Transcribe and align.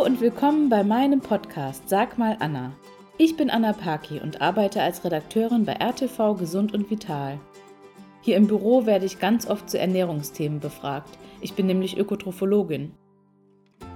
Hallo 0.00 0.08
und 0.08 0.22
willkommen 0.22 0.70
bei 0.70 0.82
meinem 0.82 1.20
Podcast 1.20 1.86
Sag 1.86 2.16
mal 2.16 2.34
Anna. 2.40 2.72
Ich 3.18 3.36
bin 3.36 3.50
Anna 3.50 3.74
Paki 3.74 4.18
und 4.18 4.40
arbeite 4.40 4.80
als 4.80 5.04
Redakteurin 5.04 5.66
bei 5.66 5.74
RTV 5.74 6.36
Gesund 6.36 6.72
und 6.72 6.90
Vital. 6.90 7.38
Hier 8.22 8.38
im 8.38 8.46
Büro 8.46 8.86
werde 8.86 9.04
ich 9.04 9.18
ganz 9.18 9.46
oft 9.46 9.68
zu 9.68 9.78
Ernährungsthemen 9.78 10.58
befragt. 10.58 11.10
Ich 11.42 11.52
bin 11.52 11.66
nämlich 11.66 11.98
Ökotrophologin. 11.98 12.92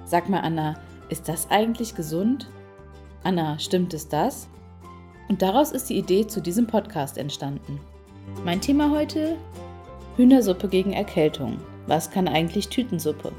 Sag 0.04 0.28
mal 0.28 0.40
Anna, 0.40 0.74
ist 1.08 1.26
das 1.26 1.50
eigentlich 1.50 1.94
gesund? 1.94 2.50
Anna, 3.22 3.58
stimmt 3.58 3.94
es 3.94 4.06
das? 4.06 4.46
Und 5.30 5.40
daraus 5.40 5.72
ist 5.72 5.88
die 5.88 5.96
Idee 5.96 6.26
zu 6.26 6.42
diesem 6.42 6.66
Podcast 6.66 7.16
entstanden. 7.16 7.80
Mein 8.44 8.60
Thema 8.60 8.90
heute? 8.90 9.36
Hühnersuppe 10.18 10.68
gegen 10.68 10.92
Erkältung. 10.92 11.56
Was 11.86 12.10
kann 12.10 12.28
eigentlich 12.28 12.68
Tütensuppe? 12.68 13.32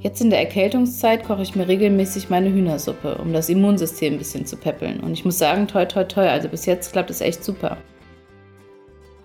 Jetzt 0.00 0.22
in 0.22 0.30
der 0.30 0.38
Erkältungszeit 0.38 1.24
koche 1.24 1.42
ich 1.42 1.54
mir 1.54 1.68
regelmäßig 1.68 2.30
meine 2.30 2.50
Hühnersuppe, 2.50 3.16
um 3.16 3.34
das 3.34 3.50
Immunsystem 3.50 4.14
ein 4.14 4.18
bisschen 4.18 4.46
zu 4.46 4.56
peppeln. 4.56 5.00
Und 5.00 5.12
ich 5.12 5.26
muss 5.26 5.38
sagen, 5.38 5.68
toi, 5.68 5.84
toi, 5.84 6.04
toi, 6.04 6.26
also 6.26 6.48
bis 6.48 6.64
jetzt 6.64 6.92
klappt 6.92 7.10
es 7.10 7.20
echt 7.20 7.44
super. 7.44 7.76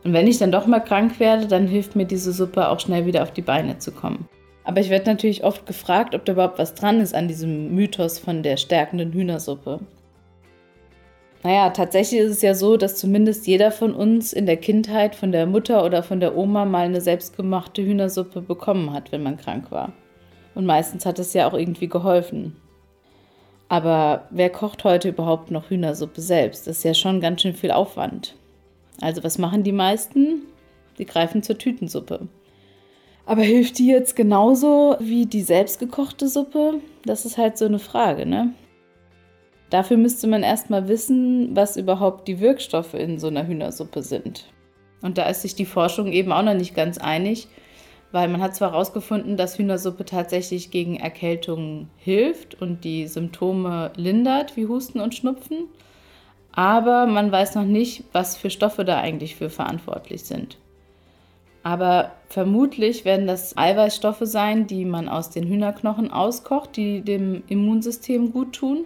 Und 0.04 0.12
wenn 0.12 0.28
ich 0.28 0.38
dann 0.38 0.52
doch 0.52 0.68
mal 0.68 0.82
krank 0.82 1.18
werde, 1.22 1.48
dann 1.48 1.66
hilft 1.66 1.96
mir 1.96 2.06
diese 2.06 2.34
Suppe 2.34 2.68
auch 2.68 2.82
schnell 2.82 3.06
wieder 3.06 3.24
auf 3.24 3.32
die 3.32 3.42
Beine 3.42 3.78
zu 3.78 3.94
kommen. 3.94 4.28
Aber 4.66 4.82
ich 4.82 4.90
werde 4.90 5.10
natürlich 5.10 5.46
oft 5.46 5.66
gefragt, 5.66 6.14
ob 6.14 6.26
da 6.26 6.34
überhaupt 6.34 6.60
was 6.60 6.74
dran 6.74 7.00
ist 7.00 7.16
an 7.16 7.30
diesem 7.30 7.74
Mythos 7.74 8.20
von 8.20 8.44
der 8.44 8.58
stärkenden 8.58 9.14
Hühnersuppe. 9.14 9.80
Naja, 11.44 11.70
tatsächlich 11.70 12.20
ist 12.20 12.32
es 12.32 12.42
ja 12.42 12.54
so, 12.54 12.76
dass 12.76 12.98
zumindest 12.98 13.48
jeder 13.48 13.72
von 13.72 13.94
uns 13.94 14.34
in 14.34 14.46
der 14.46 14.58
Kindheit 14.58 15.16
von 15.16 15.32
der 15.32 15.46
Mutter 15.46 15.86
oder 15.86 16.04
von 16.04 16.20
der 16.20 16.36
Oma 16.36 16.66
mal 16.66 16.86
eine 16.86 17.02
selbstgemachte 17.02 17.82
Hühnersuppe 17.82 18.42
bekommen 18.42 18.92
hat, 18.92 19.14
wenn 19.14 19.24
man 19.24 19.38
krank 19.38 19.72
war. 19.72 19.94
Und 20.56 20.66
meistens 20.66 21.06
hat 21.06 21.20
es 21.20 21.34
ja 21.34 21.48
auch 21.48 21.54
irgendwie 21.54 21.88
geholfen. 21.88 22.56
Aber 23.68 24.28
wer 24.30 24.50
kocht 24.50 24.84
heute 24.84 25.10
überhaupt 25.10 25.52
noch 25.52 25.70
Hühnersuppe 25.70 26.22
selbst? 26.22 26.68
Das 26.68 26.78
ist 26.78 26.84
ja 26.84 26.94
schon 26.94 27.22
ganz 27.22 27.42
schön 27.42 27.56
viel 27.56 27.72
Aufwand. 27.72 28.36
Also 29.02 29.24
was 29.24 29.38
machen 29.38 29.64
die 29.64 29.72
meisten? 29.72 30.44
Sie 30.98 31.06
greifen 31.06 31.44
zur 31.44 31.58
Tütensuppe. 31.58 32.28
Aber 33.26 33.42
hilft 33.42 33.80
die 33.80 33.88
jetzt 33.88 34.16
genauso 34.16 34.96
wie 35.00 35.26
die 35.26 35.42
selbstgekochte 35.42 36.28
Suppe? 36.28 36.76
Das 37.06 37.26
ist 37.26 37.38
halt 37.38 37.58
so 37.58 37.66
eine 37.66 37.80
Frage, 37.80 38.26
ne? 38.26 38.54
Dafür 39.72 39.98
müsste 39.98 40.28
man 40.28 40.44
erstmal 40.44 40.88
wissen, 40.88 41.56
was 41.56 41.76
überhaupt 41.76 42.28
die 42.28 42.40
Wirkstoffe 42.40 42.94
in 42.94 43.18
so 43.18 43.28
einer 43.28 43.48
Hühnersuppe 43.48 44.04
sind. 44.04 44.46
Und 45.02 45.18
da 45.18 45.28
ist 45.28 45.42
sich 45.42 45.56
die 45.56 45.66
Forschung 45.66 46.12
eben 46.12 46.32
auch 46.32 46.44
noch 46.44 46.54
nicht 46.54 46.76
ganz 46.76 47.00
einig, 47.00 47.48
weil 48.16 48.30
man 48.30 48.42
hat 48.42 48.56
zwar 48.56 48.72
herausgefunden, 48.72 49.36
dass 49.36 49.58
Hühnersuppe 49.58 50.06
tatsächlich 50.06 50.72
gegen 50.72 50.96
Erkältung 50.96 51.90
hilft 51.98 52.56
und 52.62 52.86
die 52.86 53.08
Symptome 53.08 53.92
lindert, 53.98 54.56
wie 54.56 54.68
Husten 54.68 55.02
und 55.02 55.14
Schnupfen, 55.14 55.66
aber 56.54 57.08
man 57.08 57.30
weiß 57.30 57.56
noch 57.56 57.66
nicht, 57.66 58.06
was 58.14 58.38
für 58.38 58.50
Stoffe 58.50 58.86
da 58.86 59.02
eigentlich 59.02 59.36
für 59.36 59.50
verantwortlich 59.50 60.24
sind. 60.24 60.58
Aber 61.62 62.14
vermutlich 62.30 63.04
werden 63.04 63.28
das 63.28 63.58
Eiweißstoffe 63.58 64.22
sein, 64.22 64.66
die 64.66 64.86
man 64.86 65.10
aus 65.10 65.30
den 65.30 65.46
Hühnerknochen 65.46 66.10
auskocht, 66.10 66.78
die 66.78 67.02
dem 67.02 67.44
Immunsystem 67.50 68.32
gut 68.32 68.54
tun. 68.54 68.86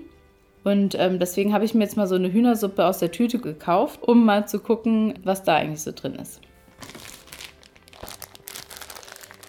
Und 0.63 0.95
ähm, 0.97 1.19
deswegen 1.19 1.53
habe 1.53 1.65
ich 1.65 1.75
mir 1.75 1.83
jetzt 1.83 1.97
mal 1.97 2.07
so 2.07 2.15
eine 2.15 2.33
Hühnersuppe 2.33 2.83
aus 2.83 2.97
der 2.97 3.11
Tüte 3.11 3.37
gekauft, 3.37 4.01
um 4.01 4.25
mal 4.25 4.47
zu 4.47 4.59
gucken, 4.59 5.13
was 5.23 5.43
da 5.43 5.57
eigentlich 5.57 5.83
so 5.83 5.91
drin 5.91 6.15
ist. 6.15 6.41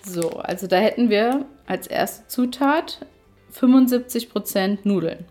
So, 0.04 0.30
also 0.30 0.66
da 0.66 0.76
hätten 0.76 1.10
wir 1.10 1.44
als 1.66 1.86
erste 1.86 2.26
Zutat 2.28 3.04
75% 3.54 4.78
Nudeln. 4.84 5.24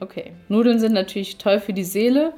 Okay, 0.00 0.32
Nudeln 0.48 0.78
sind 0.78 0.92
natürlich 0.92 1.38
toll 1.38 1.60
für 1.60 1.72
die 1.72 1.84
Seele, 1.84 2.32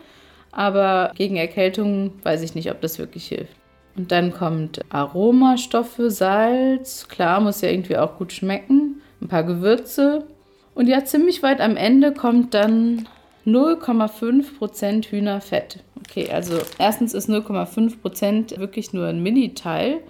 aber 0.50 1.12
gegen 1.16 1.36
Erkältung 1.36 2.12
weiß 2.22 2.42
ich 2.42 2.54
nicht, 2.54 2.70
ob 2.70 2.80
das 2.80 2.98
wirklich 2.98 3.28
hilft. 3.28 3.54
Und 3.96 4.12
dann 4.12 4.32
kommt 4.32 4.80
Aromastoffe, 4.88 6.10
Salz, 6.10 7.08
klar, 7.08 7.40
muss 7.40 7.60
ja 7.60 7.68
irgendwie 7.68 7.98
auch 7.98 8.16
gut 8.16 8.32
schmecken, 8.32 9.02
ein 9.20 9.28
paar 9.28 9.44
Gewürze. 9.44 10.26
Und 10.74 10.86
ja, 10.86 11.04
ziemlich 11.04 11.42
weit 11.42 11.60
am 11.60 11.76
Ende 11.76 12.14
kommt 12.14 12.54
dann 12.54 13.08
0,5% 13.46 15.10
Hühnerfett. 15.10 15.80
Okay, 15.98 16.30
also 16.30 16.58
erstens 16.78 17.14
ist 17.14 17.28
0,5% 17.28 18.58
wirklich 18.58 18.92
nur 18.92 19.06
ein 19.06 19.22
Mini-Teil. 19.22 20.00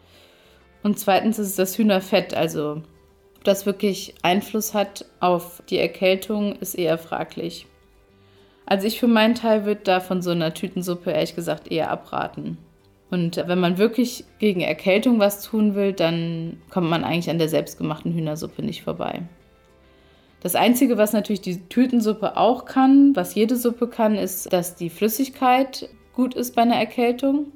Und 0.83 0.99
zweitens 0.99 1.39
ist 1.39 1.59
das 1.59 1.77
Hühnerfett. 1.77 2.35
Also, 2.35 2.83
ob 3.37 3.45
das 3.45 3.67
wirklich 3.67 4.15
Einfluss 4.23 4.75
hat 4.75 5.07
auf 5.21 5.63
die 5.69 5.79
Erkältung, 5.79 6.57
ist 6.57 6.75
eher 6.75 6.99
fraglich. 6.99 7.67
Also 8.67 8.87
ich 8.87 9.01
für 9.01 9.09
meinen 9.09 9.35
Teil 9.35 9.65
würde 9.65 9.81
da 9.83 10.01
von 10.01 10.23
so 10.23 10.31
einer 10.31 10.55
Tütensuppe 10.55 11.11
ehrlich 11.11 11.35
gesagt 11.35 11.73
eher 11.73 11.91
abraten. 11.91 12.57
Und 13.11 13.37
wenn 13.37 13.59
man 13.59 13.79
wirklich 13.79 14.25
gegen 14.39 14.61
Erkältung 14.61 15.19
was 15.19 15.43
tun 15.43 15.75
will, 15.75 15.93
dann 15.93 16.63
kommt 16.71 16.89
man 16.89 17.03
eigentlich 17.03 17.31
an 17.31 17.39
der 17.39 17.49
selbstgemachten 17.49 18.15
Hühnersuppe 18.15 18.63
nicht 18.63 18.85
vorbei. 18.85 19.23
Das 20.43 20.55
Einzige, 20.55 20.97
was 20.97 21.13
natürlich 21.13 21.41
die 21.41 21.61
Tütensuppe 21.69 22.37
auch 22.37 22.65
kann, 22.65 23.15
was 23.17 23.35
jede 23.35 23.57
Suppe 23.57 23.89
kann, 23.89 24.15
ist, 24.15 24.53
dass 24.53 24.77
die 24.77 24.89
Flüssigkeit 24.89 25.89
gut 26.15 26.35
ist 26.35 26.55
bei 26.55 26.63
einer 26.63 26.77
Erkältung 26.77 27.47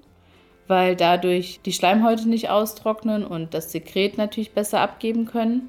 weil 0.66 0.96
dadurch 0.96 1.60
die 1.64 1.72
Schleimhäute 1.72 2.28
nicht 2.28 2.50
austrocknen 2.50 3.24
und 3.24 3.54
das 3.54 3.72
Sekret 3.72 4.18
natürlich 4.18 4.52
besser 4.52 4.80
abgeben 4.80 5.26
können. 5.26 5.68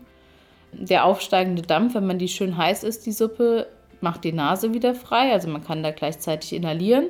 Der 0.72 1.06
aufsteigende 1.06 1.62
Dampf, 1.62 1.96
wenn 1.96 2.08
man 2.08 2.20
die 2.20 2.28
schön 2.28 2.58
heiß 2.58 2.84
ist, 2.84 3.06
die 3.06 3.12
Suppe, 3.12 3.68
macht 4.02 4.24
die 4.24 4.34
Nase 4.34 4.74
wieder 4.74 4.94
frei, 4.94 5.32
also 5.32 5.48
man 5.50 5.64
kann 5.64 5.84
da 5.84 5.92
gleichzeitig 5.92 6.54
inhalieren. 6.54 7.08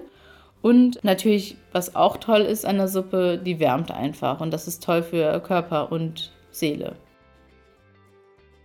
Und 0.62 1.03
natürlich, 1.03 1.57
was 1.72 1.96
auch 1.96 2.18
toll 2.18 2.41
ist 2.41 2.66
an 2.66 2.78
der 2.78 2.88
Suppe, 2.88 3.38
die 3.38 3.59
wärmt 3.59 3.91
einfach 3.91 4.41
und 4.41 4.52
das 4.52 4.67
ist 4.67 4.84
toll 4.84 5.03
für 5.03 5.40
Körper 5.41 5.91
und 5.91 6.31
Seele. 6.50 6.96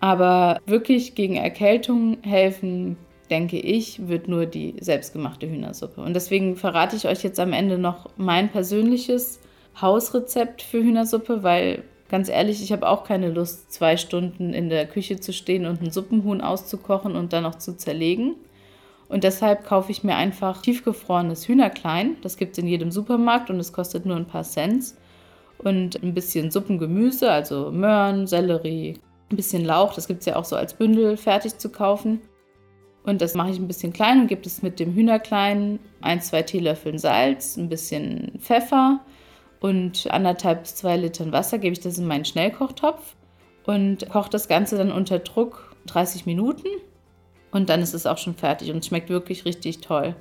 Aber 0.01 0.59
wirklich 0.65 1.15
gegen 1.15 1.37
Erkältung 1.37 2.19
helfen 2.23 2.97
denke 3.31 3.59
ich, 3.59 4.09
wird 4.09 4.29
nur 4.29 4.47
die 4.47 4.75
selbstgemachte 4.81 5.49
Hühnersuppe. 5.49 6.01
Und 6.01 6.15
deswegen 6.15 6.57
verrate 6.57 6.97
ich 6.97 7.07
euch 7.07 7.23
jetzt 7.23 7.41
am 7.41 7.53
Ende 7.53 7.79
noch 7.79 8.11
mein 8.17 8.51
persönliches 8.51 9.41
Hausrezept 9.81 10.63
für 10.63 10.83
Hühnersuppe, 10.83 11.43
weil 11.43 11.85
ganz 12.09 12.29
ehrlich, 12.29 12.63
ich 12.63 12.73
habe 12.73 12.89
auch 12.89 13.05
keine 13.05 13.31
Lust, 13.31 13.73
zwei 13.73 13.97
Stunden 13.97 14.53
in 14.53 14.69
der 14.69 14.87
Küche 14.87 15.21
zu 15.21 15.33
stehen 15.33 15.65
und 15.65 15.81
ein 15.81 15.93
Suppenhuhn 15.93 16.41
auszukochen 16.41 17.15
und 17.15 17.33
dann 17.33 17.45
noch 17.45 17.55
zu 17.55 17.77
zerlegen. 17.77 18.35
Und 19.09 19.25
deshalb 19.25 19.65
kaufe 19.65 19.91
ich 19.91 20.05
mir 20.05 20.17
einfach 20.17 20.61
tiefgefrorenes 20.63 21.49
Hühnerklein. 21.49 22.17
Das 22.23 22.37
gibt 22.37 22.53
es 22.53 22.59
in 22.59 22.69
jedem 22.69 22.91
Supermarkt 22.91 23.51
und 23.51 23.59
es 23.59 23.73
kostet 23.73 24.07
nur 24.07 24.17
ein 24.17 24.27
paar 24.27 24.45
Cent. 24.45 24.95
Und 25.59 26.03
ein 26.03 26.15
bisschen 26.15 26.51
Suppengemüse, 26.51 27.31
also 27.31 27.71
Möhren, 27.71 28.27
Sellerie, 28.27 28.95
ein 29.31 29.37
bisschen 29.37 29.65
Lauch. 29.65 29.95
Das 29.95 30.07
gibt 30.09 30.21
es 30.21 30.27
ja 30.27 30.37
auch 30.37 30.45
so 30.45 30.57
als 30.57 30.75
Bündel 30.75 31.17
fertig 31.17 31.59
zu 31.59 31.71
kaufen. 31.71 32.21
Und 33.03 33.22
das 33.22 33.34
mache 33.34 33.50
ich 33.50 33.59
ein 33.59 33.66
bisschen 33.66 33.93
klein 33.93 34.21
und 34.21 34.27
gebe 34.27 34.43
es 34.44 34.62
mit 34.62 34.78
dem 34.78 34.94
Hühnerklein 34.94 35.78
ein, 36.00 36.21
zwei 36.21 36.43
Teelöffeln 36.43 36.99
Salz, 36.99 37.56
ein 37.56 37.69
bisschen 37.69 38.33
Pfeffer 38.38 39.00
und 39.61 40.11
anderthalb 40.11 40.62
bis 40.62 40.77
zwei 40.77 40.97
Litern 40.97 41.33
Wasser 41.33 41.59
gebe 41.59 41.72
ich 41.72 41.81
das 41.81 41.99
in 41.99 42.06
meinen 42.06 42.25
Schnellkochtopf 42.25 43.15
und 43.65 44.09
koche 44.10 44.31
das 44.31 44.49
Ganze 44.49 44.77
dann 44.77 44.93
unter 44.93 45.19
Druck 45.19 45.77
30 45.87 46.27
Minuten 46.27 46.69
und 47.53 47.69
dann 47.69 47.83
ist 47.83 47.94
es 47.94 48.06
auch 48.06 48.19
schon 48.19 48.34
fertig 48.34 48.71
und 48.71 48.84
schmeckt 48.84 49.10
wirklich 49.10 49.44
richtig 49.44 49.81
toll. 49.81 50.15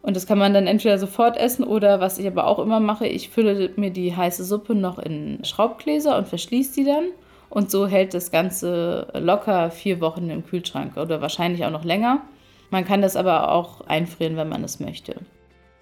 Und 0.00 0.14
das 0.16 0.26
kann 0.26 0.38
man 0.38 0.54
dann 0.54 0.66
entweder 0.66 0.98
sofort 0.98 1.36
essen 1.36 1.64
oder 1.64 2.00
was 2.00 2.18
ich 2.18 2.26
aber 2.26 2.46
auch 2.46 2.58
immer 2.58 2.80
mache, 2.80 3.06
ich 3.06 3.28
fülle 3.30 3.70
mir 3.76 3.90
die 3.90 4.14
heiße 4.14 4.44
Suppe 4.44 4.74
noch 4.74 4.98
in 4.98 5.44
Schraubgläser 5.44 6.16
und 6.16 6.28
verschließe 6.28 6.74
die 6.74 6.84
dann 6.84 7.04
und 7.50 7.70
so 7.70 7.86
hält 7.86 8.14
das 8.14 8.30
Ganze 8.30 9.08
locker 9.14 9.70
vier 9.70 10.00
Wochen 10.00 10.30
im 10.30 10.44
Kühlschrank 10.44 10.96
oder 10.96 11.20
wahrscheinlich 11.20 11.64
auch 11.64 11.70
noch 11.70 11.84
länger. 11.84 12.22
Man 12.70 12.84
kann 12.84 13.02
das 13.02 13.16
aber 13.16 13.52
auch 13.52 13.80
einfrieren, 13.82 14.36
wenn 14.36 14.48
man 14.48 14.64
es 14.64 14.80
möchte. 14.80 15.16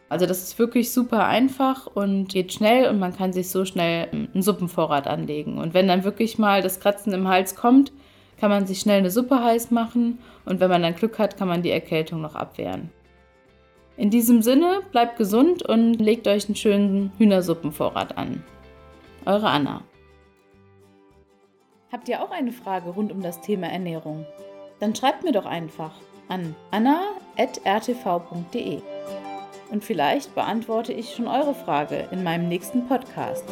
Also 0.08 0.26
das 0.26 0.42
ist 0.42 0.58
wirklich 0.58 0.92
super 0.92 1.26
einfach 1.26 1.86
und 1.86 2.28
geht 2.28 2.52
schnell 2.52 2.88
und 2.88 3.00
man 3.00 3.16
kann 3.16 3.32
sich 3.32 3.50
so 3.50 3.64
schnell 3.64 4.08
einen 4.12 4.42
Suppenvorrat 4.42 5.08
anlegen. 5.08 5.58
Und 5.58 5.74
wenn 5.74 5.88
dann 5.88 6.04
wirklich 6.04 6.38
mal 6.38 6.62
das 6.62 6.78
Kratzen 6.78 7.12
im 7.12 7.26
Hals 7.26 7.56
kommt, 7.56 7.92
kann 8.38 8.50
man 8.50 8.66
sich 8.66 8.78
schnell 8.78 8.98
eine 8.98 9.10
Suppe 9.10 9.42
heiß 9.42 9.72
machen 9.72 10.18
und 10.44 10.60
wenn 10.60 10.70
man 10.70 10.82
dann 10.82 10.94
Glück 10.94 11.18
hat, 11.18 11.36
kann 11.36 11.48
man 11.48 11.62
die 11.62 11.70
Erkältung 11.70 12.20
noch 12.20 12.36
abwehren. 12.36 12.90
In 13.96 14.10
diesem 14.10 14.42
Sinne, 14.42 14.82
bleibt 14.92 15.16
gesund 15.16 15.62
und 15.62 15.94
legt 15.94 16.28
euch 16.28 16.46
einen 16.46 16.54
schönen 16.54 17.12
Hühnersuppenvorrat 17.16 18.16
an. 18.18 18.44
Eure 19.24 19.48
Anna. 19.48 19.82
Habt 21.92 22.08
ihr 22.08 22.20
auch 22.22 22.32
eine 22.32 22.52
Frage 22.52 22.90
rund 22.90 23.12
um 23.12 23.22
das 23.22 23.40
Thema 23.40 23.68
Ernährung? 23.68 24.26
Dann 24.80 24.94
schreibt 24.94 25.22
mir 25.22 25.32
doch 25.32 25.46
einfach 25.46 25.92
an 26.28 26.54
anna.rtv.de 26.70 28.82
und 29.70 29.84
vielleicht 29.84 30.34
beantworte 30.34 30.92
ich 30.92 31.14
schon 31.14 31.28
eure 31.28 31.54
Frage 31.54 32.08
in 32.10 32.24
meinem 32.24 32.48
nächsten 32.48 32.88
Podcast. 32.88 33.44